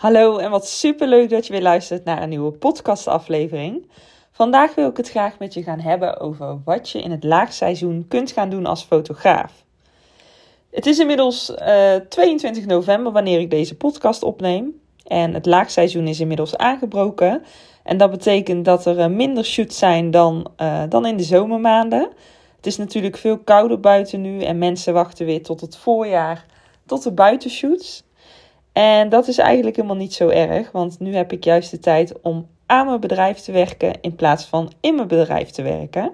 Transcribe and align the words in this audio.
Hallo 0.00 0.38
en 0.38 0.50
wat 0.50 0.68
superleuk 0.68 1.30
dat 1.30 1.46
je 1.46 1.52
weer 1.52 1.62
luistert 1.62 2.04
naar 2.04 2.22
een 2.22 2.28
nieuwe 2.28 2.52
podcastaflevering. 2.52 3.86
Vandaag 4.30 4.74
wil 4.74 4.88
ik 4.88 4.96
het 4.96 5.10
graag 5.10 5.38
met 5.38 5.54
je 5.54 5.62
gaan 5.62 5.80
hebben 5.80 6.20
over 6.20 6.58
wat 6.64 6.90
je 6.90 7.02
in 7.02 7.10
het 7.10 7.24
laagseizoen 7.24 8.04
kunt 8.08 8.30
gaan 8.32 8.50
doen 8.50 8.66
als 8.66 8.82
fotograaf. 8.82 9.64
Het 10.70 10.86
is 10.86 10.98
inmiddels 10.98 11.50
uh, 11.50 11.94
eh, 11.94 12.02
22 12.08 12.66
november 12.66 13.12
wanneer 13.12 13.40
ik 13.40 13.50
deze 13.50 13.76
podcast 13.76 14.22
opneem. 14.22 14.80
En 15.06 15.34
het 15.34 15.46
laagseizoen 15.46 16.06
is 16.06 16.20
inmiddels 16.20 16.56
aangebroken. 16.56 17.42
En 17.82 17.96
dat 17.96 18.10
betekent 18.10 18.64
dat 18.64 18.86
er 18.86 18.98
uh, 18.98 19.06
minder 19.06 19.44
shoots 19.44 19.78
zijn 19.78 20.10
dan, 20.10 20.50
uh, 20.62 20.82
dan 20.88 21.06
in 21.06 21.16
de 21.16 21.22
zomermaanden. 21.22 22.08
Het 22.56 22.66
is 22.66 22.76
natuurlijk 22.76 23.16
veel 23.16 23.38
kouder 23.38 23.80
buiten 23.80 24.20
nu 24.20 24.42
en 24.42 24.58
mensen 24.58 24.94
wachten 24.94 25.26
weer 25.26 25.42
tot 25.42 25.60
het 25.60 25.76
voorjaar, 25.76 26.46
tot 26.86 27.02
de 27.02 27.12
buitenshoots. 27.12 28.02
En 28.72 29.08
dat 29.08 29.28
is 29.28 29.38
eigenlijk 29.38 29.76
helemaal 29.76 29.96
niet 29.96 30.14
zo 30.14 30.28
erg, 30.28 30.70
want 30.70 31.00
nu 31.00 31.14
heb 31.14 31.32
ik 31.32 31.44
juist 31.44 31.70
de 31.70 31.78
tijd 31.78 32.20
om 32.20 32.46
aan 32.66 32.86
mijn 32.86 33.00
bedrijf 33.00 33.38
te 33.38 33.52
werken 33.52 34.00
in 34.00 34.14
plaats 34.14 34.44
van 34.44 34.72
in 34.80 34.94
mijn 34.94 35.08
bedrijf 35.08 35.50
te 35.50 35.62
werken. 35.62 36.12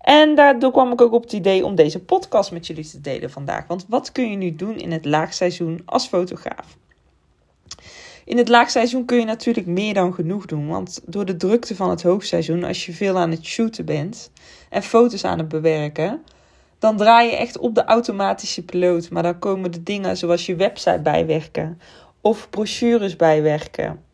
En 0.00 0.34
daardoor 0.34 0.72
kwam 0.72 0.92
ik 0.92 1.00
ook 1.00 1.12
op 1.12 1.22
het 1.22 1.32
idee 1.32 1.64
om 1.64 1.74
deze 1.74 2.00
podcast 2.00 2.52
met 2.52 2.66
jullie 2.66 2.88
te 2.88 3.00
delen 3.00 3.30
vandaag. 3.30 3.66
Want 3.66 3.86
wat 3.88 4.12
kun 4.12 4.30
je 4.30 4.36
nu 4.36 4.54
doen 4.54 4.76
in 4.76 4.92
het 4.92 5.04
laagseizoen 5.04 5.82
als 5.84 6.06
fotograaf? 6.06 6.76
In 8.24 8.36
het 8.36 8.48
laagseizoen 8.48 9.04
kun 9.04 9.18
je 9.18 9.24
natuurlijk 9.24 9.66
meer 9.66 9.94
dan 9.94 10.14
genoeg 10.14 10.46
doen. 10.46 10.68
Want 10.68 11.00
door 11.06 11.24
de 11.24 11.36
drukte 11.36 11.76
van 11.76 11.90
het 11.90 12.02
hoogseizoen, 12.02 12.64
als 12.64 12.86
je 12.86 12.92
veel 12.92 13.18
aan 13.18 13.30
het 13.30 13.44
shooten 13.44 13.84
bent 13.84 14.30
en 14.70 14.82
foto's 14.82 15.24
aan 15.24 15.38
het 15.38 15.48
bewerken, 15.48 16.22
dan 16.78 16.96
draai 16.96 17.30
je 17.30 17.36
echt 17.36 17.58
op 17.58 17.74
de 17.74 17.84
automatische 17.84 18.64
piloot. 18.64 19.10
Maar 19.10 19.22
dan 19.22 19.38
komen 19.38 19.72
de 19.72 19.82
dingen 19.82 20.16
zoals 20.16 20.46
je 20.46 20.56
website 20.56 21.00
bijwerken 21.00 21.80
of 22.20 22.50
brochures 22.50 23.16
bijwerken. 23.16 24.04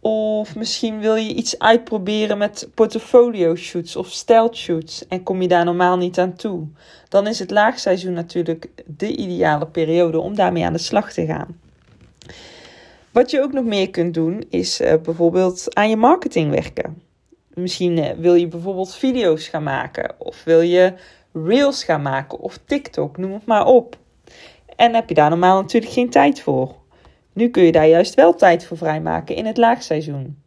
Of 0.00 0.56
misschien 0.56 1.00
wil 1.00 1.14
je 1.14 1.34
iets 1.34 1.58
uitproberen 1.58 2.38
met 2.38 2.68
portfolio 2.74 3.54
shoots 3.56 3.96
of 3.96 4.10
stealth 4.10 4.56
shoots 4.56 5.06
en 5.08 5.22
kom 5.22 5.42
je 5.42 5.48
daar 5.48 5.64
normaal 5.64 5.96
niet 5.96 6.18
aan 6.18 6.34
toe. 6.34 6.66
Dan 7.08 7.26
is 7.26 7.38
het 7.38 7.50
laagseizoen 7.50 8.12
natuurlijk 8.12 8.68
de 8.86 9.16
ideale 9.16 9.66
periode 9.66 10.18
om 10.18 10.34
daarmee 10.34 10.64
aan 10.64 10.72
de 10.72 10.78
slag 10.78 11.12
te 11.12 11.26
gaan. 11.26 11.60
Wat 13.10 13.30
je 13.30 13.42
ook 13.42 13.52
nog 13.52 13.64
meer 13.64 13.90
kunt 13.90 14.14
doen 14.14 14.44
is 14.50 14.80
uh, 14.80 14.94
bijvoorbeeld 15.02 15.74
aan 15.74 15.88
je 15.88 15.96
marketing 15.96 16.50
werken. 16.50 17.02
Misschien 17.54 17.96
uh, 17.96 18.10
wil 18.10 18.34
je 18.34 18.48
bijvoorbeeld 18.48 18.94
video's 18.94 19.48
gaan 19.48 19.62
maken 19.62 20.14
of 20.18 20.44
wil 20.44 20.60
je 20.60 20.92
reels 21.44 21.84
gaan 21.84 22.02
maken 22.02 22.40
of 22.40 22.58
TikTok, 22.64 23.16
noem 23.16 23.32
het 23.32 23.46
maar 23.46 23.66
op. 23.66 23.96
En 24.76 24.94
heb 24.94 25.08
je 25.08 25.14
daar 25.14 25.30
normaal 25.30 25.60
natuurlijk 25.60 25.92
geen 25.92 26.10
tijd 26.10 26.40
voor. 26.40 26.74
Nu 27.32 27.48
kun 27.48 27.62
je 27.62 27.72
daar 27.72 27.88
juist 27.88 28.14
wel 28.14 28.34
tijd 28.34 28.66
voor 28.66 28.76
vrijmaken 28.76 29.36
in 29.36 29.46
het 29.46 29.56
laagseizoen. 29.56 30.42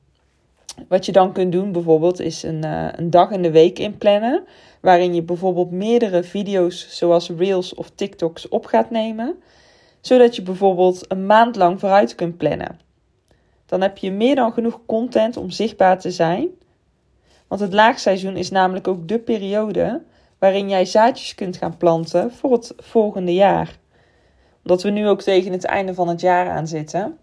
Wat 0.87 1.05
je 1.05 1.11
dan 1.11 1.31
kunt 1.33 1.51
doen 1.51 1.71
bijvoorbeeld 1.71 2.19
is 2.19 2.43
een, 2.43 2.65
uh, 2.65 2.87
een 2.95 3.09
dag 3.09 3.31
in 3.31 3.41
de 3.41 3.51
week 3.51 3.79
inplannen. 3.79 4.43
Waarin 4.79 5.13
je 5.13 5.21
bijvoorbeeld 5.21 5.71
meerdere 5.71 6.23
video's 6.23 6.97
zoals 6.97 7.29
Reels 7.29 7.73
of 7.73 7.91
TikToks 7.95 8.47
op 8.47 8.65
gaat 8.65 8.89
nemen. 8.89 9.35
Zodat 10.01 10.35
je 10.35 10.41
bijvoorbeeld 10.41 11.05
een 11.07 11.25
maand 11.25 11.55
lang 11.55 11.79
vooruit 11.79 12.15
kunt 12.15 12.37
plannen. 12.37 12.79
Dan 13.65 13.81
heb 13.81 13.97
je 13.97 14.11
meer 14.11 14.35
dan 14.35 14.53
genoeg 14.53 14.79
content 14.85 15.37
om 15.37 15.49
zichtbaar 15.49 15.99
te 15.99 16.11
zijn. 16.11 16.47
Want 17.47 17.61
het 17.61 17.73
laagseizoen 17.73 18.37
is 18.37 18.49
namelijk 18.49 18.87
ook 18.87 19.07
de 19.07 19.19
periode 19.19 20.01
waarin 20.41 20.69
jij 20.69 20.85
zaadjes 20.85 21.35
kunt 21.35 21.57
gaan 21.57 21.77
planten 21.77 22.31
voor 22.31 22.51
het 22.51 22.73
volgende 22.77 23.33
jaar. 23.33 23.77
Omdat 24.63 24.83
we 24.83 24.89
nu 24.89 25.07
ook 25.07 25.21
tegen 25.21 25.51
het 25.51 25.65
einde 25.65 25.93
van 25.93 26.07
het 26.07 26.21
jaar 26.21 26.49
aan 26.49 26.67
zitten, 26.67 27.17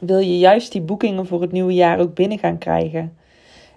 wil 0.00 0.18
je 0.18 0.38
juist 0.38 0.72
die 0.72 0.80
boekingen 0.80 1.26
voor 1.26 1.40
het 1.40 1.52
nieuwe 1.52 1.74
jaar 1.74 1.98
ook 1.98 2.14
binnen 2.14 2.38
gaan 2.38 2.58
krijgen. 2.58 3.16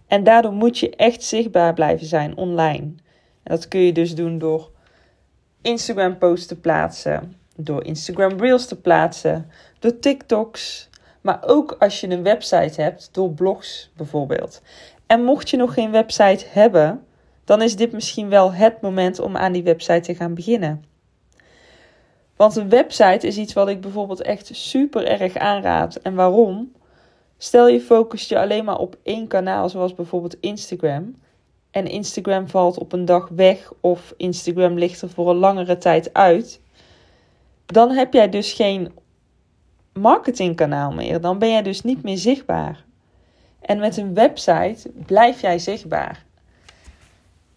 En 0.08 0.24
daardoor 0.24 0.54
moet 0.54 0.78
je 0.78 0.96
echt 0.96 1.24
zichtbaar 1.24 1.74
blijven 1.74 2.08
zijn 2.08 2.38
online. 2.38 2.94
Dat 3.44 3.68
kun 3.68 3.80
je 3.80 3.92
dus 3.92 4.16
doen 4.16 4.38
door 4.38 4.72
Instagram 5.62 6.18
posts 6.18 6.48
te 6.48 6.60
plaatsen, 6.60 7.36
door 7.56 7.84
Instagram 7.84 8.40
Reels 8.40 8.66
te 8.66 8.80
plaatsen, 8.80 9.50
door 9.80 10.00
TikToks, 10.00 10.90
maar 11.22 11.40
ook 11.46 11.76
als 11.80 12.02
je 12.02 12.10
een 12.10 12.24
website 12.24 12.82
hebt, 12.82 13.10
door 13.12 13.32
blogs 13.32 13.92
bijvoorbeeld. 13.98 14.62
En 15.06 15.24
mocht 15.24 15.50
je 15.50 15.58
nog 15.58 15.74
geen 15.74 15.92
website 15.92 16.46
hebben, 16.50 17.02
dan 17.48 17.62
is 17.62 17.76
dit 17.76 17.92
misschien 17.92 18.30
wel 18.30 18.54
het 18.54 18.82
moment 18.82 19.20
om 19.20 19.38
aan 19.38 19.52
die 19.52 19.64
website 19.64 20.00
te 20.00 20.16
gaan 20.16 20.34
beginnen. 20.34 20.84
Want 22.36 22.56
een 22.56 22.70
website 22.70 23.28
is 23.28 23.38
iets 23.38 23.54
wat 23.54 23.68
ik 23.68 23.82
bijvoorbeeld 23.82 24.22
echt 24.22 24.50
super 24.56 25.08
erg 25.08 25.38
aanraad. 25.38 25.96
En 25.96 26.16
waarom? 26.16 26.72
Stel 27.38 27.68
je 27.68 27.82
focust 27.82 28.30
je 28.30 28.40
alleen 28.40 28.66
maar 28.66 28.78
op 28.78 28.98
één 29.04 29.28
kanaal, 29.28 29.70
zoals 29.70 29.94
bijvoorbeeld 29.94 30.40
Instagram. 30.40 31.16
En 31.72 31.88
Instagram 31.88 32.48
valt 32.48 32.78
op 32.78 32.94
een 32.94 33.06
dag 33.06 33.28
weg 33.28 33.72
of 33.82 34.14
Instagram 34.18 34.78
ligt 34.78 35.02
er 35.02 35.10
voor 35.10 35.30
een 35.30 35.36
langere 35.36 35.78
tijd 35.78 36.14
uit. 36.14 36.62
Dan 37.66 37.92
heb 37.92 38.14
jij 38.14 38.30
dus 38.30 38.54
geen 38.54 38.92
marketingkanaal 39.94 40.92
meer. 40.92 41.22
Dan 41.22 41.40
ben 41.40 41.50
jij 41.50 41.62
dus 41.62 41.82
niet 41.82 42.04
meer 42.04 42.18
zichtbaar. 42.18 42.86
En 43.60 43.80
met 43.80 43.98
een 43.98 44.14
website 44.14 44.92
blijf 45.06 45.42
jij 45.42 45.60
zichtbaar. 45.60 46.27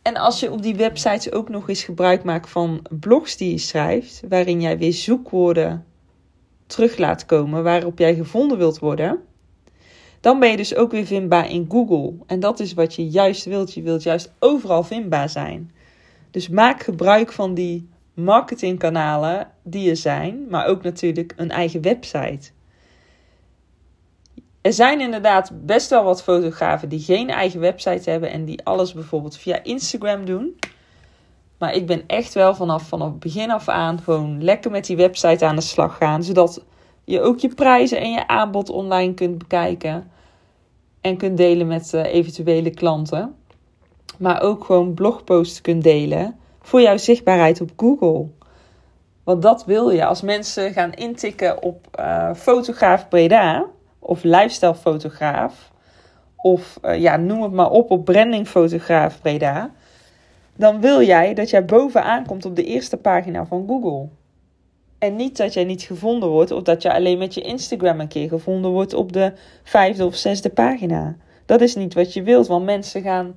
En 0.02 0.16
als 0.16 0.40
je 0.40 0.50
op 0.50 0.62
die 0.62 0.76
websites 0.76 1.32
ook 1.32 1.48
nog 1.48 1.68
eens 1.68 1.84
gebruik 1.84 2.24
maakt 2.24 2.50
van 2.50 2.86
blogs 2.90 3.36
die 3.36 3.50
je 3.50 3.58
schrijft, 3.58 4.22
waarin 4.28 4.60
jij 4.60 4.78
weer 4.78 4.92
zoekwoorden 4.92 5.84
terug 6.66 6.98
laat 6.98 7.26
komen 7.26 7.62
waarop 7.62 7.98
jij 7.98 8.14
gevonden 8.14 8.58
wilt 8.58 8.78
worden, 8.78 9.18
dan 10.20 10.38
ben 10.38 10.50
je 10.50 10.56
dus 10.56 10.74
ook 10.74 10.90
weer 10.90 11.06
vindbaar 11.06 11.50
in 11.50 11.66
Google. 11.68 12.12
En 12.26 12.40
dat 12.40 12.60
is 12.60 12.74
wat 12.74 12.94
je 12.94 13.08
juist 13.08 13.44
wilt. 13.44 13.74
Je 13.74 13.82
wilt 13.82 14.02
juist 14.02 14.32
overal 14.38 14.82
vindbaar 14.82 15.28
zijn. 15.28 15.72
Dus 16.30 16.48
maak 16.48 16.82
gebruik 16.82 17.32
van 17.32 17.54
die 17.54 17.88
marketingkanalen 18.14 19.50
die 19.62 19.90
er 19.90 19.96
zijn, 19.96 20.46
maar 20.48 20.66
ook 20.66 20.82
natuurlijk 20.82 21.32
een 21.36 21.50
eigen 21.50 21.82
website. 21.82 22.50
Er 24.60 24.72
zijn 24.72 25.00
inderdaad 25.00 25.50
best 25.66 25.90
wel 25.90 26.04
wat 26.04 26.22
fotografen 26.22 26.88
die 26.88 27.00
geen 27.00 27.30
eigen 27.30 27.60
website 27.60 28.10
hebben 28.10 28.30
en 28.30 28.44
die 28.44 28.64
alles 28.64 28.92
bijvoorbeeld 28.92 29.36
via 29.36 29.62
Instagram 29.62 30.24
doen. 30.24 30.58
Maar 31.58 31.74
ik 31.74 31.86
ben 31.86 32.02
echt 32.06 32.34
wel 32.34 32.54
vanaf, 32.54 32.82
vanaf 32.82 33.18
begin 33.18 33.50
af 33.50 33.68
aan 33.68 34.00
gewoon 34.00 34.42
lekker 34.44 34.70
met 34.70 34.86
die 34.86 34.96
website 34.96 35.46
aan 35.46 35.56
de 35.56 35.62
slag 35.62 35.96
gaan. 35.96 36.22
Zodat 36.22 36.64
je 37.04 37.20
ook 37.20 37.38
je 37.38 37.54
prijzen 37.54 38.00
en 38.00 38.12
je 38.12 38.28
aanbod 38.28 38.70
online 38.70 39.14
kunt 39.14 39.38
bekijken. 39.38 40.10
En 41.00 41.16
kunt 41.16 41.36
delen 41.36 41.66
met 41.66 41.92
uh, 41.94 42.04
eventuele 42.04 42.70
klanten. 42.70 43.34
Maar 44.18 44.42
ook 44.42 44.64
gewoon 44.64 44.94
blogposts 44.94 45.60
kunt 45.60 45.82
delen 45.82 46.38
voor 46.60 46.80
jouw 46.80 46.96
zichtbaarheid 46.96 47.60
op 47.60 47.70
Google. 47.76 48.26
Want 49.24 49.42
dat 49.42 49.64
wil 49.64 49.90
je. 49.90 50.04
Als 50.04 50.22
mensen 50.22 50.72
gaan 50.72 50.92
intikken 50.92 51.62
op 51.62 51.86
uh, 52.00 52.34
fotograaf 52.34 53.08
Breda 53.08 53.66
of 54.10 54.22
lifestyle 54.22 54.74
fotograaf 54.74 55.70
of 56.36 56.78
uh, 56.84 57.00
ja, 57.00 57.16
noem 57.16 57.42
het 57.42 57.52
maar 57.52 57.70
op 57.70 57.90
op 57.90 58.04
brandingfotograaf 58.04 59.20
Breda, 59.20 59.70
dan 60.56 60.80
wil 60.80 61.02
jij 61.02 61.34
dat 61.34 61.50
jij 61.50 61.64
bovenaan 61.64 62.26
komt 62.26 62.44
op 62.44 62.56
de 62.56 62.64
eerste 62.64 62.96
pagina 62.96 63.46
van 63.46 63.64
Google. 63.68 64.08
En 64.98 65.16
niet 65.16 65.36
dat 65.36 65.54
jij 65.54 65.64
niet 65.64 65.82
gevonden 65.82 66.28
wordt 66.28 66.50
of 66.50 66.62
dat 66.62 66.82
je 66.82 66.92
alleen 66.92 67.18
met 67.18 67.34
je 67.34 67.40
Instagram 67.40 68.00
een 68.00 68.08
keer 68.08 68.28
gevonden 68.28 68.70
wordt 68.70 68.94
op 68.94 69.12
de 69.12 69.32
vijfde 69.62 70.04
of 70.04 70.14
zesde 70.14 70.50
pagina. 70.50 71.16
Dat 71.46 71.60
is 71.60 71.74
niet 71.74 71.94
wat 71.94 72.12
je 72.12 72.22
wilt, 72.22 72.46
want 72.46 72.64
mensen 72.64 73.02
gaan. 73.02 73.34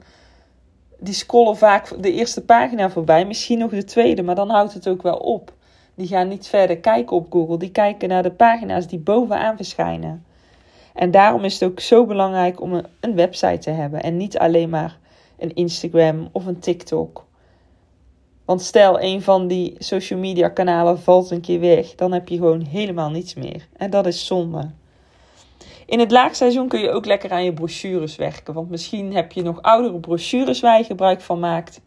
Die 0.99 1.13
scrollen 1.13 1.57
vaak 1.57 2.01
de 2.01 2.11
eerste 2.11 2.41
pagina 2.41 2.89
voorbij, 2.89 3.25
misschien 3.25 3.59
nog 3.59 3.71
de 3.71 3.83
tweede, 3.83 4.23
maar 4.23 4.35
dan 4.35 4.49
houdt 4.49 4.73
het 4.73 4.87
ook 4.87 5.01
wel 5.01 5.17
op. 5.17 5.53
Die 5.95 6.07
gaan 6.07 6.27
niet 6.27 6.47
verder 6.47 6.77
kijken 6.77 7.15
op 7.15 7.31
Google, 7.31 7.57
die 7.57 7.71
kijken 7.71 8.09
naar 8.09 8.23
de 8.23 8.31
pagina's 8.31 8.87
die 8.87 8.99
bovenaan 8.99 9.55
verschijnen. 9.55 10.25
En 10.93 11.11
daarom 11.11 11.43
is 11.43 11.59
het 11.59 11.69
ook 11.69 11.79
zo 11.79 12.05
belangrijk 12.05 12.61
om 12.61 12.81
een, 12.99 13.15
website 13.15 13.57
te 13.57 13.69
hebben 13.69 14.01
en 14.01 14.17
niet 14.17 14.37
alleen 14.37 14.69
maar 14.69 14.97
een 15.37 15.53
Instagram 15.53 16.29
of 16.31 16.45
een 16.45 16.59
TikTok. 16.59 17.25
Want 18.45 18.61
stel 18.61 19.01
een 19.01 19.21
van 19.21 19.47
die 19.47 19.75
social 19.77 20.19
media 20.19 20.49
kanalen 20.49 20.99
valt 20.99 21.31
een 21.31 21.41
keer 21.41 21.59
weg, 21.59 21.95
dan 21.95 22.11
heb 22.11 22.27
je 22.27 22.35
gewoon 22.35 22.61
helemaal 22.61 23.09
niets 23.09 23.33
meer. 23.33 23.67
En 23.77 23.89
dat 23.89 24.05
is 24.05 24.25
zonde. 24.25 24.69
In 25.85 25.99
het 25.99 26.11
laagseizoen 26.11 26.67
kun 26.67 26.79
je 26.79 26.91
ook 26.91 27.05
lekker 27.05 27.31
aan 27.31 27.43
je 27.43 27.53
brochures 27.53 28.15
werken. 28.15 28.53
Want 28.53 28.69
misschien 28.69 29.15
heb 29.15 29.31
je 29.31 29.41
nog 29.41 29.61
oudere 29.61 29.99
brochures 29.99 30.59
waar 30.59 30.77
je 30.77 30.83
gebruik 30.83 31.21
van 31.21 31.39
maakt. 31.39 31.81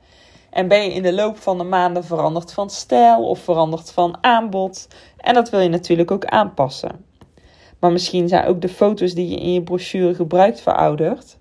En 0.51 0.69
ben 0.69 0.83
je 0.83 0.93
in 0.93 1.03
de 1.03 1.13
loop 1.13 1.39
van 1.39 1.59
de 1.59 1.65
maanden 1.65 2.05
veranderd 2.05 2.53
van 2.53 2.71
stijl 2.71 3.29
of 3.29 3.39
veranderd 3.39 3.93
van 3.93 4.19
aanbod. 4.21 4.89
En 5.17 5.35
dat 5.35 5.51
wil 5.51 5.61
je 5.61 5.69
natuurlijk 5.69 6.11
ook 6.11 6.25
aanpassen. 6.25 7.05
Maar 7.79 7.93
misschien 7.93 8.29
zijn 8.29 8.47
ook 8.47 8.61
de 8.61 8.69
foto's 8.69 9.15
die 9.15 9.29
je 9.29 9.37
in 9.37 9.53
je 9.53 9.63
brochure 9.63 10.15
gebruikt 10.15 10.61
verouderd. 10.61 11.39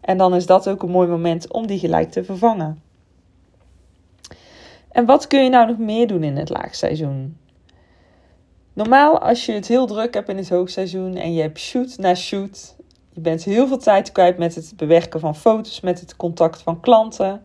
En 0.00 0.18
dan 0.18 0.34
is 0.34 0.46
dat 0.46 0.68
ook 0.68 0.82
een 0.82 0.90
mooi 0.90 1.08
moment 1.08 1.52
om 1.52 1.66
die 1.66 1.78
gelijk 1.78 2.10
te 2.10 2.24
vervangen. 2.24 2.82
En 4.90 5.04
wat 5.04 5.26
kun 5.26 5.42
je 5.44 5.50
nou 5.50 5.66
nog 5.66 5.78
meer 5.78 6.06
doen 6.06 6.22
in 6.22 6.36
het 6.36 6.48
laagseizoen? 6.48 7.36
Normaal 8.72 9.18
als 9.18 9.46
je 9.46 9.52
het 9.52 9.68
heel 9.68 9.86
druk 9.86 10.14
hebt 10.14 10.28
in 10.28 10.36
het 10.36 10.48
hoogseizoen 10.48 11.14
en 11.14 11.34
je 11.34 11.40
hebt 11.40 11.58
shoot 11.58 11.98
na 11.98 12.14
shoot, 12.14 12.76
je 13.12 13.20
bent 13.20 13.44
heel 13.44 13.66
veel 13.66 13.78
tijd 13.78 14.12
kwijt 14.12 14.38
met 14.38 14.54
het 14.54 14.72
bewerken 14.76 15.20
van 15.20 15.36
foto's, 15.36 15.80
met 15.80 16.00
het 16.00 16.16
contact 16.16 16.62
van 16.62 16.80
klanten. 16.80 17.42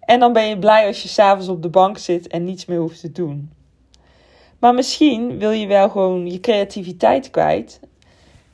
En 0.00 0.20
dan 0.20 0.32
ben 0.32 0.48
je 0.48 0.58
blij 0.58 0.86
als 0.86 1.02
je 1.02 1.08
s'avonds 1.08 1.48
op 1.48 1.62
de 1.62 1.68
bank 1.68 1.98
zit 1.98 2.26
en 2.26 2.44
niets 2.44 2.66
meer 2.66 2.78
hoeft 2.78 3.00
te 3.00 3.12
doen. 3.12 3.50
Maar 4.64 4.74
misschien 4.74 5.38
wil 5.38 5.50
je 5.50 5.66
wel 5.66 5.88
gewoon 5.90 6.26
je 6.26 6.40
creativiteit 6.40 7.30
kwijt 7.30 7.80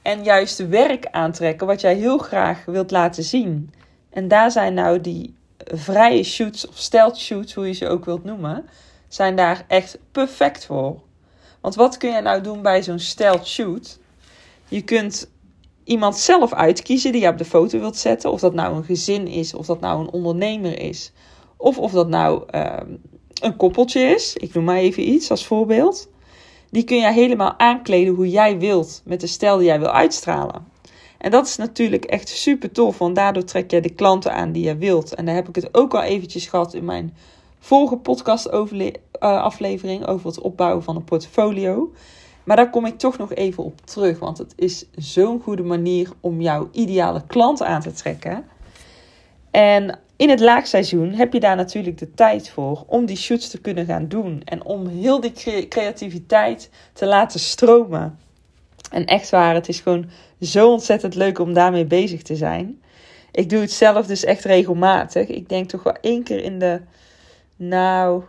en 0.03 0.25
juist 0.25 0.69
werk 0.69 1.07
aantrekken 1.11 1.67
wat 1.67 1.81
jij 1.81 1.95
heel 1.95 2.19
graag 2.19 2.65
wilt 2.65 2.91
laten 2.91 3.23
zien. 3.23 3.73
En 4.09 4.29
daar 4.29 4.51
zijn 4.51 4.75
nou 4.75 5.01
die 5.01 5.35
vrije 5.57 6.23
shoots 6.23 6.69
of 6.69 6.77
stealth 6.77 7.19
shoots, 7.19 7.55
hoe 7.55 7.67
je 7.67 7.73
ze 7.73 7.89
ook 7.89 8.05
wilt 8.05 8.25
noemen, 8.25 8.69
zijn 9.09 9.37
daar 9.37 9.65
echt 9.69 9.99
perfect 10.13 10.67
voor. 10.67 11.01
Want 11.61 11.75
wat 11.75 11.97
kun 11.97 12.13
je 12.13 12.21
nou 12.21 12.41
doen 12.41 12.63
bij 12.63 12.83
zo'n 12.83 12.99
stealth 12.99 13.47
shoot? 13.47 13.99
Je 14.69 14.83
kunt 14.83 15.31
iemand 15.85 16.17
zelf 16.17 16.53
uitkiezen 16.53 17.13
die 17.13 17.21
je 17.21 17.29
op 17.29 17.39
de 17.39 17.45
foto 17.45 17.79
wilt 17.79 17.97
zetten. 17.97 18.33
Of 18.33 18.41
dat 18.41 18.55
nou 18.55 18.77
een 18.77 18.85
gezin 18.85 19.27
is, 19.27 19.55
of 19.55 19.67
dat 19.67 19.81
nou 19.81 20.01
een 20.01 20.11
ondernemer 20.11 20.81
is. 20.81 21.13
Of 21.57 21.79
of 21.79 21.93
dat 21.93 22.09
nou 22.09 22.43
ehm, 22.47 22.95
een 23.41 23.57
koppeltje 23.57 24.01
is. 24.01 24.37
Ik 24.37 24.55
noem 24.55 24.65
maar 24.65 24.77
even 24.77 25.09
iets 25.09 25.31
als 25.31 25.47
voorbeeld. 25.47 26.09
Die 26.71 26.85
kun 26.85 26.97
je 26.97 27.13
helemaal 27.13 27.59
aankleden 27.59 28.15
hoe 28.15 28.31
jij 28.31 28.59
wilt. 28.59 29.03
Met 29.05 29.21
de 29.21 29.27
stijl 29.27 29.57
die 29.57 29.67
jij 29.67 29.79
wil 29.79 29.91
uitstralen. 29.91 30.69
En 31.19 31.31
dat 31.31 31.47
is 31.47 31.57
natuurlijk 31.57 32.05
echt 32.05 32.29
super 32.29 32.73
tof. 32.73 32.99
Want 32.99 33.15
daardoor 33.15 33.45
trek 33.45 33.71
je 33.71 33.81
de 33.81 33.95
klanten 33.95 34.35
aan 34.35 34.53
die 34.53 34.65
je 34.65 34.77
wilt. 34.77 35.15
En 35.15 35.25
daar 35.25 35.35
heb 35.35 35.49
ik 35.49 35.55
het 35.55 35.75
ook 35.75 35.95
al 35.95 36.03
eventjes 36.03 36.47
gehad 36.47 36.75
in 36.75 36.85
mijn 36.85 37.15
vorige 37.59 37.97
podcast 37.97 38.47
uh, 38.53 38.93
aflevering. 39.21 40.07
Over 40.07 40.27
het 40.27 40.41
opbouwen 40.41 40.83
van 40.83 40.97
een 40.97 41.05
portfolio. 41.05 41.93
Maar 42.45 42.57
daar 42.57 42.71
kom 42.71 42.87
ik 42.87 42.99
toch 42.99 43.19
nog 43.19 43.33
even 43.35 43.65
op 43.65 43.81
terug. 43.85 44.19
Want 44.19 44.39
het 44.39 44.53
is 44.57 44.87
zo'n 44.97 45.41
goede 45.41 45.63
manier 45.63 46.11
om 46.21 46.41
jouw 46.41 46.69
ideale 46.73 47.23
klant 47.27 47.63
aan 47.63 47.81
te 47.81 47.93
trekken. 47.93 48.45
En 49.51 49.99
in 50.21 50.31
het 50.31 50.41
laagseizoen 50.41 51.13
heb 51.13 51.33
je 51.33 51.41
daar 51.41 51.57
natuurlijk 51.57 51.99
de 51.99 52.11
tijd 52.15 52.51
voor 52.51 52.85
om 52.87 53.07
die 53.07 53.17
shoots 53.17 53.49
te 53.49 53.61
kunnen 53.61 53.87
gaan 53.87 54.09
doen. 54.09 54.43
En 54.45 54.65
om 54.65 54.87
heel 54.87 55.21
die 55.21 55.69
creativiteit 55.69 56.71
te 56.93 57.07
laten 57.07 57.41
stromen. 57.41 58.19
En 58.91 59.05
echt 59.05 59.31
waar, 59.31 59.55
het 59.55 59.69
is 59.69 59.81
gewoon 59.81 60.11
zo 60.41 60.71
ontzettend 60.71 61.15
leuk 61.15 61.39
om 61.39 61.53
daarmee 61.53 61.85
bezig 61.85 62.23
te 62.23 62.37
zijn. 62.37 62.83
Ik 63.33 63.51
doe 63.51 63.61
het 63.61 63.73
zelf 63.73 64.07
dus 64.07 64.25
echt 64.25 64.45
regelmatig. 64.45 65.29
Ik 65.29 65.49
denk 65.49 65.69
toch 65.69 65.83
wel 65.83 65.97
één 66.01 66.23
keer 66.23 66.45
in 66.45 66.59
de. 66.59 66.81
Nou, 67.57 68.23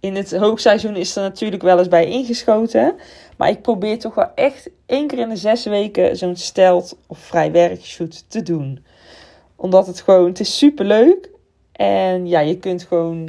in 0.00 0.14
het 0.14 0.36
hoogseizoen 0.36 0.96
is 0.96 1.16
er 1.16 1.22
natuurlijk 1.22 1.62
wel 1.62 1.78
eens 1.78 1.88
bij 1.88 2.06
ingeschoten. 2.06 2.94
Maar 3.36 3.48
ik 3.48 3.62
probeer 3.62 3.98
toch 3.98 4.14
wel 4.14 4.30
echt 4.34 4.70
één 4.86 5.06
keer 5.06 5.18
in 5.18 5.28
de 5.28 5.36
zes 5.36 5.64
weken 5.64 6.16
zo'n 6.16 6.36
stelt 6.36 6.98
of 7.06 7.18
vrij 7.18 7.52
werkshoot 7.52 8.24
te 8.30 8.42
doen. 8.42 8.84
Omdat 9.56 9.86
het 9.86 10.00
gewoon, 10.00 10.26
het 10.26 10.40
is 10.40 10.58
super 10.58 10.84
leuk. 10.84 11.30
En 11.72 12.26
ja, 12.26 12.40
je 12.40 12.58
kunt 12.58 12.82
gewoon 12.82 13.28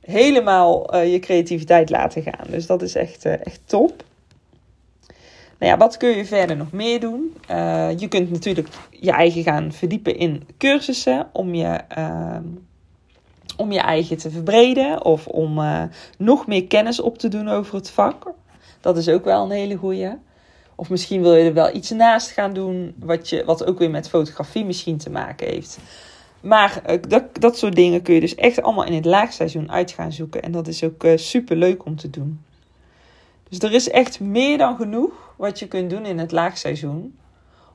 helemaal 0.00 0.94
uh, 0.94 1.12
je 1.12 1.18
creativiteit 1.18 1.90
laten 1.90 2.22
gaan. 2.22 2.46
Dus 2.48 2.66
dat 2.66 2.82
is 2.82 2.94
echt, 2.94 3.24
uh, 3.24 3.32
echt 3.32 3.60
top. 3.64 4.04
Nou 5.58 5.72
ja, 5.72 5.78
wat 5.78 5.96
kun 5.96 6.08
je 6.16 6.24
verder 6.24 6.56
nog 6.56 6.72
meer 6.72 7.00
doen? 7.00 7.36
Uh, 7.50 7.98
je 7.98 8.08
kunt 8.08 8.30
natuurlijk 8.30 8.68
je 8.90 9.10
eigen 9.10 9.42
gaan 9.42 9.72
verdiepen 9.72 10.16
in 10.16 10.48
cursussen 10.58 11.28
om 11.32 11.54
je, 11.54 11.80
ehm, 11.88 12.44
om 13.56 13.72
je 13.72 13.80
eigen 13.80 14.16
te 14.16 14.30
verbreden 14.30 15.04
of 15.04 15.26
om 15.26 15.60
nog 16.18 16.46
meer 16.46 16.66
kennis 16.66 17.00
op 17.00 17.18
te 17.18 17.28
doen 17.28 17.48
over 17.48 17.74
het 17.74 17.90
vak. 17.90 18.32
Dat 18.80 18.96
is 18.96 19.08
ook 19.08 19.24
wel 19.24 19.44
een 19.44 19.50
hele 19.50 19.76
goeie. 19.76 20.10
Of 20.80 20.90
misschien 20.90 21.22
wil 21.22 21.34
je 21.34 21.44
er 21.44 21.54
wel 21.54 21.74
iets 21.74 21.90
naast 21.90 22.30
gaan 22.30 22.52
doen, 22.52 22.94
wat, 22.98 23.28
je, 23.28 23.44
wat 23.44 23.66
ook 23.66 23.78
weer 23.78 23.90
met 23.90 24.08
fotografie 24.08 24.64
misschien 24.64 24.98
te 24.98 25.10
maken 25.10 25.46
heeft. 25.46 25.78
Maar 26.40 26.82
uh, 26.88 26.96
dat, 27.08 27.24
dat 27.32 27.58
soort 27.58 27.74
dingen 27.74 28.02
kun 28.02 28.14
je 28.14 28.20
dus 28.20 28.34
echt 28.34 28.62
allemaal 28.62 28.84
in 28.84 28.94
het 28.94 29.04
laagseizoen 29.04 29.70
uit 29.70 29.90
gaan 29.90 30.12
zoeken. 30.12 30.42
En 30.42 30.52
dat 30.52 30.68
is 30.68 30.84
ook 30.84 31.04
uh, 31.04 31.16
super 31.16 31.56
leuk 31.56 31.84
om 31.84 31.96
te 31.96 32.10
doen. 32.10 32.40
Dus 33.48 33.58
er 33.58 33.72
is 33.72 33.90
echt 33.90 34.20
meer 34.20 34.58
dan 34.58 34.76
genoeg 34.76 35.34
wat 35.36 35.58
je 35.58 35.68
kunt 35.68 35.90
doen 35.90 36.06
in 36.06 36.18
het 36.18 36.32
laagseizoen. 36.32 37.18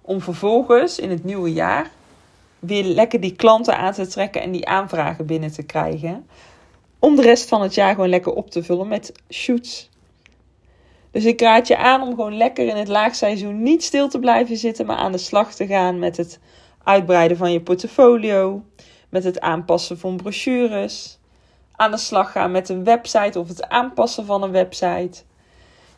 Om 0.02 0.22
vervolgens 0.22 1.00
in 1.00 1.10
het 1.10 1.24
nieuwe 1.24 1.54
jaar 1.54 1.92
weer 2.60 2.84
lekker 2.84 3.20
die 3.20 3.36
klanten 3.36 3.78
aan 3.78 3.94
te 3.94 4.08
trekken 4.08 4.42
en 4.42 4.52
die 4.52 4.68
aanvragen 4.68 5.26
binnen 5.26 5.52
te 5.52 5.64
krijgen. 5.64 6.28
Om 7.00 7.16
de 7.16 7.22
rest 7.22 7.48
van 7.48 7.62
het 7.62 7.74
jaar 7.74 7.94
gewoon 7.94 8.10
lekker 8.10 8.34
op 8.34 8.52
te 8.52 8.64
vullen 8.64 8.88
met 8.88 9.12
shoots. 9.30 9.90
Dus 11.16 11.26
ik 11.26 11.42
raad 11.42 11.68
je 11.68 11.78
aan 11.78 12.02
om 12.02 12.10
gewoon 12.10 12.38
lekker 12.38 12.68
in 12.68 12.76
het 12.76 12.88
laagseizoen 12.88 13.64
niet 13.64 13.84
stil 13.84 14.08
te 14.08 14.20
blijven 14.20 14.58
zitten, 14.58 14.86
maar 14.86 14.96
aan 14.96 15.12
de 15.12 15.18
slag 15.18 15.54
te 15.54 15.68
gaan 15.68 16.00
met 16.00 16.18
het 16.18 16.40
uitbreiden 16.84 17.38
van 17.38 17.52
je 17.52 17.62
portfolio, 17.62 18.64
met 19.10 19.24
het 19.24 19.40
aanpassen 19.40 20.00
van 20.00 20.16
brochures, 20.16 21.20
aan 21.72 21.92
de 21.92 21.98
slag 21.98 22.32
gaan 22.32 22.52
met 22.52 22.70
een 22.70 22.84
website 22.84 23.40
of 23.40 23.48
het 23.48 23.68
aanpassen 23.68 24.26
van 24.26 24.44
een 24.44 24.52
website. 24.52 25.22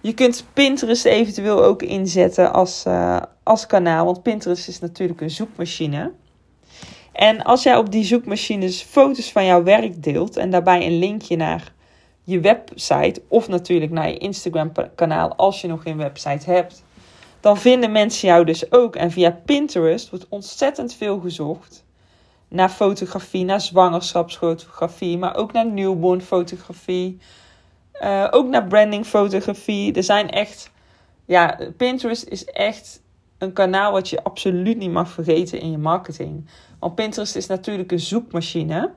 Je 0.02 0.14
kunt 0.14 0.46
Pinterest 0.54 1.06
eventueel 1.06 1.64
ook 1.64 1.82
inzetten 1.82 2.54
als, 2.54 2.84
uh, 2.88 3.22
als 3.44 3.66
kanaal, 3.66 4.06
want 4.06 4.24
Pinterest 4.24 4.68
is 4.68 4.80
natuurlijk 4.80 5.22
een 5.22 5.30
zoekmachine. 5.30 6.12
En 7.12 7.44
als 7.44 7.64
jij 7.64 7.78
op 7.78 7.92
die 7.92 8.04
zoekmachines 8.04 8.82
foto's 8.82 9.32
van 9.32 9.46
jouw 9.46 9.64
werk 9.64 10.04
deelt 10.04 10.38
en 10.38 10.50
daarbij 10.50 10.86
een 10.86 11.00
linkje 11.00 11.36
naar 11.36 11.76
je 12.28 12.40
website 12.40 13.22
of 13.28 13.48
natuurlijk 13.48 13.92
naar 13.92 14.10
je 14.10 14.18
Instagram 14.18 14.72
kanaal 14.96 15.36
als 15.36 15.62
je 15.62 15.68
nog 15.68 15.82
geen 15.82 15.98
website 15.98 16.52
hebt, 16.52 16.84
dan 17.40 17.58
vinden 17.58 17.92
mensen 17.92 18.28
jou 18.28 18.46
dus 18.46 18.72
ook. 18.72 18.96
En 18.96 19.12
via 19.12 19.32
Pinterest 19.46 20.10
wordt 20.10 20.26
ontzettend 20.30 20.94
veel 20.94 21.20
gezocht 21.20 21.86
naar 22.48 22.70
fotografie, 22.70 23.46
naar 23.46 23.62
zwangerschapsfotografie, 23.62 25.18
maar 25.18 25.36
ook 25.36 25.52
naar 25.52 25.66
newborn 25.66 26.22
fotografie. 26.22 27.18
Uh, 28.02 28.28
ook 28.32 28.48
naar 28.48 28.68
brandingfotografie. 28.68 29.94
Er 29.94 30.04
zijn 30.04 30.30
echt, 30.30 30.72
ja, 31.26 31.60
Pinterest 31.78 32.24
is 32.24 32.46
echt 32.46 33.02
een 33.38 33.54
kanaal 33.54 33.92
wat 33.92 34.10
je 34.10 34.24
absoluut 34.24 34.78
niet 34.78 34.92
mag 34.92 35.10
vergeten 35.10 35.60
in 35.60 35.72
je 35.72 35.78
marketing. 35.78 36.50
Want 36.80 36.96
Pinterest 36.96 37.36
is 37.36 37.48
natuurlijk 37.48 37.92
een 37.92 38.00
zoekmachine. 38.00 38.92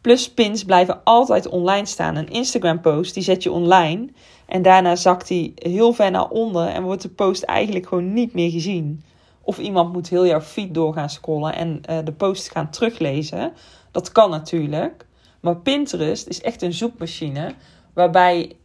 Plus 0.00 0.30
pins 0.30 0.64
blijven 0.64 1.00
altijd 1.04 1.48
online 1.48 1.86
staan. 1.86 2.16
Een 2.16 2.28
Instagram 2.28 2.80
post 2.80 3.14
die 3.14 3.22
zet 3.22 3.42
je 3.42 3.52
online. 3.52 4.08
En 4.46 4.62
daarna 4.62 4.96
zakt 4.96 5.28
die 5.28 5.52
heel 5.54 5.92
ver 5.92 6.10
naar 6.10 6.28
onder 6.28 6.66
en 6.68 6.82
wordt 6.82 7.02
de 7.02 7.08
post 7.08 7.42
eigenlijk 7.42 7.86
gewoon 7.86 8.12
niet 8.12 8.34
meer 8.34 8.50
gezien. 8.50 9.04
Of 9.42 9.58
iemand 9.58 9.92
moet 9.92 10.08
heel 10.08 10.26
jouw 10.26 10.40
feed 10.40 10.74
door 10.74 10.92
gaan 10.92 11.10
scrollen 11.10 11.54
en 11.54 11.80
uh, 11.90 11.98
de 12.04 12.12
post 12.12 12.50
gaan 12.50 12.70
teruglezen. 12.70 13.52
Dat 13.90 14.12
kan 14.12 14.30
natuurlijk. 14.30 15.06
Maar 15.40 15.56
Pinterest 15.56 16.26
is 16.26 16.40
echt 16.40 16.62
een 16.62 16.72
zoekmachine 16.72 17.54
waarbij, 17.94 18.56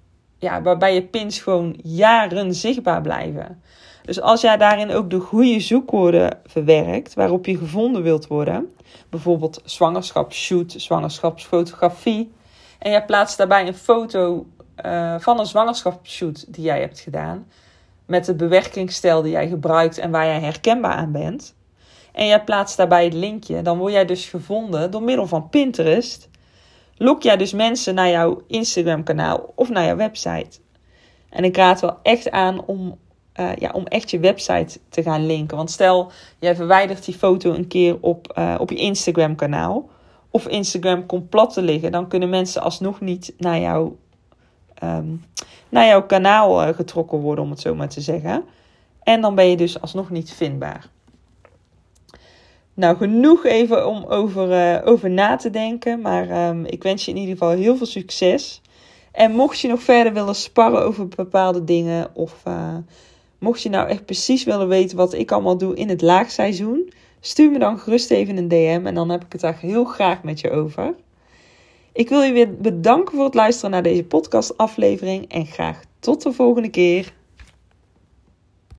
ja, 0.45 0.61
waarbij 0.61 0.93
je 0.93 1.03
pins 1.03 1.39
gewoon 1.39 1.79
jaren 1.83 2.53
zichtbaar 2.53 3.01
blijven. 3.01 3.61
Dus 4.03 4.21
als 4.21 4.41
jij 4.41 4.57
daarin 4.57 4.91
ook 4.91 5.09
de 5.09 5.19
goede 5.19 5.59
zoekwoorden 5.59 6.39
verwerkt 6.45 7.13
waarop 7.13 7.45
je 7.45 7.57
gevonden 7.57 8.03
wilt 8.03 8.27
worden, 8.27 8.69
bijvoorbeeld 9.09 9.61
zwangerschapsshoot, 9.63 10.73
zwangerschapsfotografie, 10.77 12.31
en 12.79 12.91
jij 12.91 13.05
plaatst 13.05 13.37
daarbij 13.37 13.67
een 13.67 13.75
foto 13.75 14.45
uh, 14.85 15.15
van 15.19 15.39
een 15.39 15.45
zwangerschapsshoot 15.45 16.53
die 16.53 16.63
jij 16.63 16.79
hebt 16.79 16.99
gedaan, 16.99 17.47
met 18.05 18.25
de 18.25 18.35
bewerkingsstijl 18.35 19.21
die 19.21 19.31
jij 19.31 19.47
gebruikt 19.47 19.97
en 19.97 20.11
waar 20.11 20.25
jij 20.25 20.39
herkenbaar 20.39 20.95
aan 20.95 21.11
bent, 21.11 21.55
en 22.11 22.27
jij 22.27 22.43
plaatst 22.43 22.77
daarbij 22.77 23.03
het 23.03 23.13
linkje, 23.13 23.61
dan 23.61 23.77
word 23.77 23.93
jij 23.93 24.05
dus 24.05 24.25
gevonden 24.25 24.91
door 24.91 25.03
middel 25.03 25.27
van 25.27 25.49
Pinterest. 25.49 26.29
Lok 26.97 27.23
jij 27.23 27.37
dus 27.37 27.53
mensen 27.53 27.95
naar 27.95 28.09
jouw 28.09 28.41
Instagram-kanaal 28.47 29.53
of 29.55 29.69
naar 29.69 29.85
jouw 29.85 29.95
website. 29.95 30.59
En 31.29 31.43
ik 31.43 31.55
raad 31.55 31.81
wel 31.81 31.97
echt 32.03 32.31
aan 32.31 32.65
om 32.65 32.97
uh, 33.39 33.55
ja, 33.55 33.71
om 33.71 33.85
echt 33.85 34.11
je 34.11 34.19
website 34.19 34.79
te 34.89 35.03
gaan 35.03 35.25
linken. 35.25 35.57
Want 35.57 35.71
stel, 35.71 36.11
jij 36.39 36.55
verwijdert 36.55 37.05
die 37.05 37.13
foto 37.13 37.53
een 37.53 37.67
keer 37.67 37.97
op, 38.01 38.33
uh, 38.37 38.55
op 38.59 38.69
je 38.69 38.75
Instagram 38.75 39.35
kanaal. 39.35 39.89
Of 40.29 40.47
Instagram 40.47 41.05
komt 41.05 41.29
plat 41.29 41.53
te 41.53 41.61
liggen. 41.61 41.91
Dan 41.91 42.07
kunnen 42.07 42.29
mensen 42.29 42.61
alsnog 42.61 43.01
niet 43.01 43.33
naar, 43.37 43.59
jou, 43.59 43.95
um, 44.83 45.25
naar 45.69 45.85
jouw 45.85 46.05
kanaal 46.05 46.67
uh, 46.67 46.75
getrokken 46.75 47.19
worden, 47.19 47.43
om 47.43 47.49
het 47.49 47.59
zo 47.59 47.75
maar 47.75 47.89
te 47.89 48.01
zeggen. 48.01 48.43
En 49.03 49.21
dan 49.21 49.35
ben 49.35 49.49
je 49.49 49.57
dus 49.57 49.81
alsnog 49.81 50.09
niet 50.09 50.33
vindbaar. 50.33 50.89
Nou, 52.75 52.97
genoeg 52.97 53.45
even 53.45 53.87
om 53.87 54.03
over, 54.03 54.83
over 54.85 55.09
na 55.09 55.35
te 55.35 55.49
denken. 55.49 56.01
Maar 56.01 56.49
um, 56.49 56.65
ik 56.65 56.83
wens 56.83 57.05
je 57.05 57.11
in 57.11 57.17
ieder 57.17 57.37
geval 57.37 57.49
heel 57.49 57.77
veel 57.77 57.85
succes. 57.85 58.61
En 59.11 59.31
mocht 59.31 59.59
je 59.59 59.67
nog 59.67 59.81
verder 59.81 60.13
willen 60.13 60.35
sparren 60.35 60.83
over 60.83 61.07
bepaalde 61.07 61.63
dingen 61.63 62.09
of 62.13 62.43
Mocht 63.45 63.61
je 63.61 63.69
nou 63.69 63.87
echt 63.87 64.05
precies 64.05 64.43
willen 64.43 64.67
weten 64.67 64.97
wat 64.97 65.13
ik 65.13 65.31
allemaal 65.31 65.57
doe 65.57 65.75
in 65.75 65.89
het 65.89 66.01
laagseizoen, 66.01 66.91
stuur 67.19 67.51
me 67.51 67.59
dan 67.59 67.79
gerust 67.79 68.11
even 68.11 68.37
een 68.37 68.47
DM 68.47 68.81
en 68.83 68.95
dan 68.95 69.09
heb 69.09 69.23
ik 69.23 69.31
het 69.31 69.41
daar 69.41 69.59
heel 69.59 69.85
graag 69.85 70.23
met 70.23 70.39
je 70.39 70.51
over. 70.51 70.95
Ik 71.93 72.09
wil 72.09 72.21
je 72.21 72.33
weer 72.33 72.55
bedanken 72.55 73.15
voor 73.15 73.25
het 73.25 73.33
luisteren 73.33 73.71
naar 73.71 73.83
deze 73.83 74.03
podcastaflevering 74.03 75.31
en 75.31 75.45
graag 75.45 75.81
Tot 75.99 76.23
de 76.23 76.33
volgende 76.33 76.69
keer. 76.69 77.13